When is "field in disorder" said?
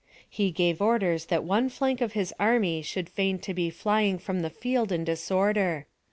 4.49-5.85